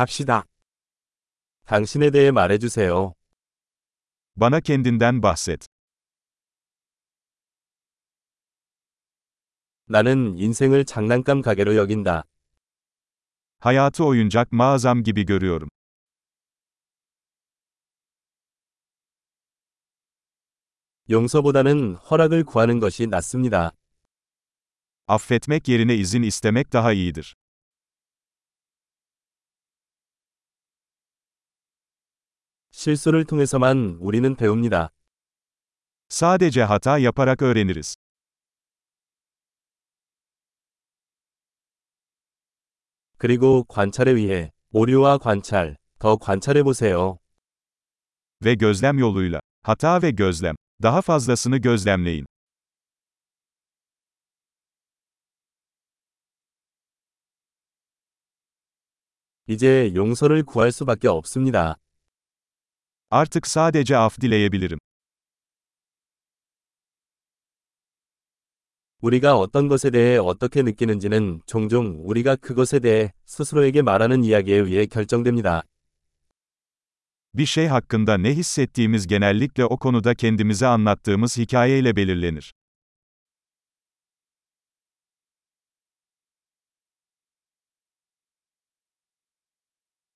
[0.00, 0.46] 갑시다.
[1.66, 3.12] 당신에 대해 말해주세요.
[4.34, 5.66] Bana kendinden bahset.
[9.84, 12.24] 나는 인생을 장난감 가게로 여긴다.
[13.58, 15.68] Hayatı oyuncak mağazam gibi görüyorum.
[21.10, 23.72] 용서보다는 허락을 구하는 것이 낫습니다.
[25.06, 27.34] Affetmek yerine izin istemek daha iyidir.
[32.84, 34.88] 실수를 통해서만 우리는 배웁니다.
[36.08, 37.94] Sadece hata yaparak öğreniriz.
[43.18, 47.18] 그리고 관찰에 의해 오류와 관찰, 더 관찰해 보세요.
[48.42, 49.40] Ve gözlem yoluyla.
[49.62, 50.56] Hata ve gözlem.
[50.82, 52.24] Daha fazlasını gözlemleyin.
[59.48, 61.76] 이제 용서를 구할 수밖에 없습니다.
[63.11, 64.79] Artık sadece af dileyebilirim.
[69.01, 75.63] 우리가 어떤 것에 대해 어떻게 느끼는지는 종종 우리가 그것에 대해 스스로에게 말하는 이야기에 의해 결정됩니다.
[77.33, 82.53] Bir şey hakkında ne hissettiğimiz genellikle o konuda kendimize anlattığımız hikayeyle belirlenir.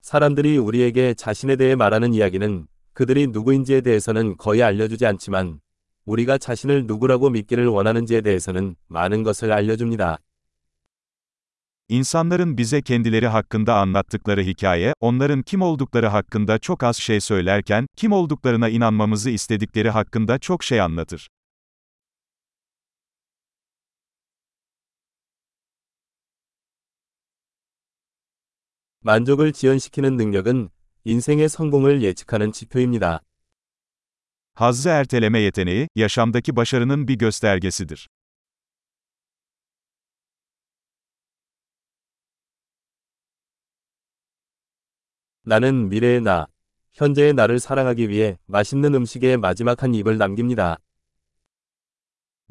[0.00, 5.59] 사람들이 우리에게 자신에 대해 말하는 이야기는 그들이 누구인지에 대해서는 거의 알려주지 않지만
[6.05, 10.17] 우리가 자신을 누구라고 믿기를 원하는지에 대해서는 많은 것을 알려줍니다.
[11.89, 18.11] İnsanların bize kendileri hakkında anlattıkları hikaye, onların kim oldukları hakkında çok az şey söylerken, kim
[18.11, 21.27] olduklarına inanmamızı istedikleri hakkında çok şey anlatır.
[29.03, 30.69] 만족을 지연시키는 능력은
[31.04, 33.20] 인생의 성공을 예측하는 지표입니다.
[34.54, 38.08] Hazzı erteleme yeteneği, yaşamdaki başarının bir göstergesidir.
[45.46, 46.46] 나는 미래의 나,
[46.92, 50.78] 현재의 나를 사랑하기 위해 맛있는 음식에 마지막 한 입을 남깁니다.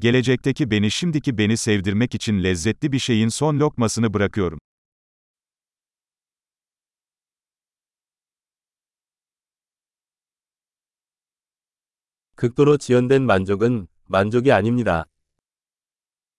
[0.00, 4.58] Gelecekteki beni şimdiki beni sevdirmek için lezzetli bir şeyin son lokmasını bırakıyorum.
[12.35, 15.05] 극도로 지연된 만족은 만족이 아닙니다.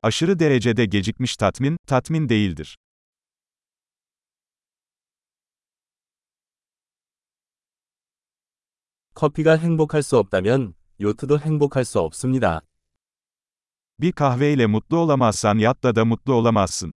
[0.02, 2.76] Aşırı derecede gecikmiş tatmin, tatmin değildir.
[9.14, 12.60] 커피가 행복할 수 없다면 요트도 행복할 수 없습니다.
[13.98, 16.92] Bir kahveyle mutlu olamazsan yatta da mutlu olamazsın.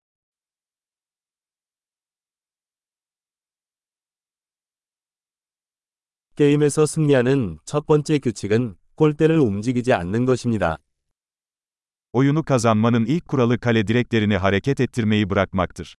[6.35, 10.78] 게임에서 승리하는 첫 번째 규칙은 골대를 움직이지 않는 것입니다.
[12.12, 15.96] Oyunu kazanmanın ilk kuralı kale direklerini hareket ettirmeyi bırakmaktır.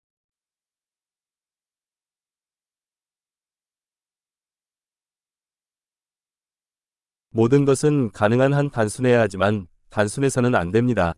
[7.31, 11.13] 모든 것은 가능한 한 단순해야 하지만 단순해서는 안 됩니다.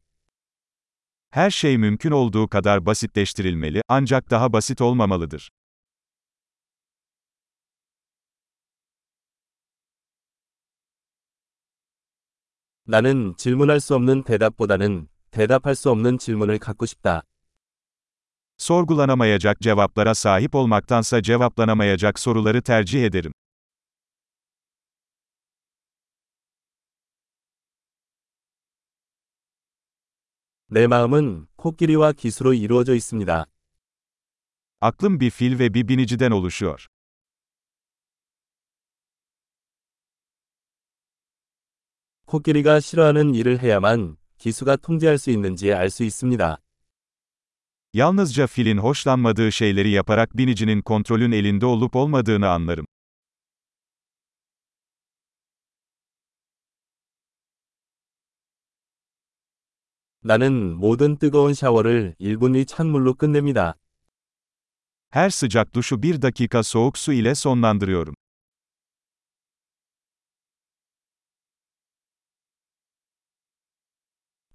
[1.32, 5.50] Her şey mümkün olduğu kadar basitleştirilmeli, ancak daha basit olmamalıdır.
[12.92, 17.24] 나는 질문할 수 없는 대답보다는 대답할 수 없는 질문을 갖고 싶다.
[18.60, 23.32] Sorgulanamayacak cevaplara sahip olmaktansa cevaplanamayacak soruları tercih ederim.
[30.70, 33.46] 내 마음은 코끼리와 기수로 이루어져 있습니다.
[34.82, 36.88] Aklım bir fil ve bir biniciden oluşuyor.
[42.32, 46.58] 코끼리가 싫어하는 일을 해야만 기수가 통제할 수 있는지 알 수 있습니다.
[47.94, 52.86] Yalnızca filin hoşlanmadığı şeyleri yaparak binicinin kontrolün elinde olup olmadığını anlarım.
[60.24, 63.76] 나는 모든 뜨거운 샤워를 1분 이 찬물로 끝냅니다.
[65.10, 68.16] Her sıcak duşu bir dakika soğuk su ile sonlandırıyorum.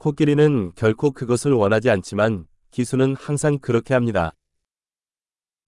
[0.08, 4.32] 코끼리는 결코 그것을 원하지 않지만 기수는 항상 그렇게 합니다.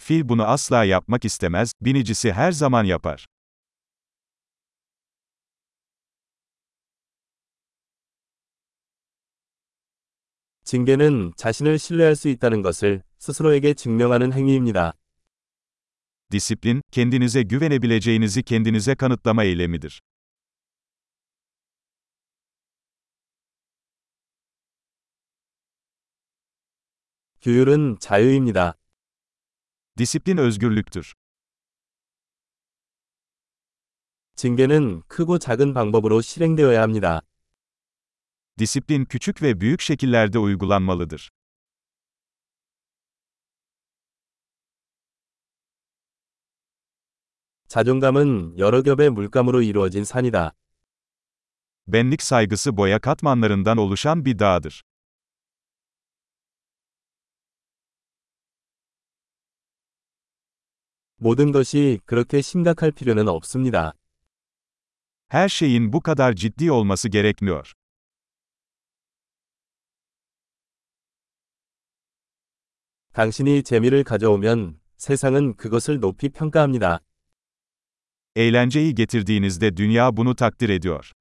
[0.02, 3.26] Fil bunu asla yapmak istemez, binicisi her zaman yapar.
[10.64, 14.94] 징계는 자신을 신뢰할 수 있다는 것을 스스로에게 증명하는 행위입니다.
[16.32, 20.00] Disiplin, kendinize güvenebileceğinizi kendinize kanıtlama eylemidir.
[27.41, 28.75] 규율은 자유입니다.
[29.99, 31.15] Disiplin özgürlüktür.
[34.35, 37.23] 징계는 크고 작은 방법으로 실행되어야 합니다.
[38.59, 41.31] Disiplin küçük ve büyük şekillerde uygulanmalıdır.
[47.69, 50.53] 자존감은 여러 겹의 물감으로 이루어진 산이다.
[51.87, 54.83] Benlik saygısı boya katmanlarından oluşan bir dağdır.
[61.22, 63.94] 모든 것이 그렇게 심각할 필요는 없습니다.
[65.32, 67.74] Her şeyin bu kadar ciddi olması gerekmiyor.
[73.14, 77.00] 당신이 재미를 가져오면 세상은 그것을 높이 평가합니다.
[78.36, 81.12] Eğlenceyi getirdiğinizde dünya bunu takdir ediyor.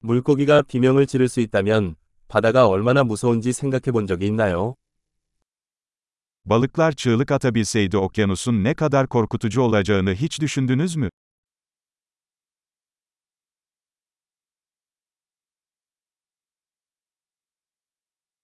[0.00, 4.75] 물고기가 비명을 지를 수 있다면 바다가 얼마나 무서운지 생각해 본 적이 있나요?
[6.45, 11.09] Balıklar çığlık atabilseydi okyanusun ne kadar korkutucu olacağını hiç düşündünüz mü?